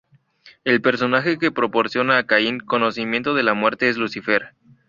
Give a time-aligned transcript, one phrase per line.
[0.63, 4.55] El personaje que proporciona a Caín conocimiento de la muerte es Lucifer.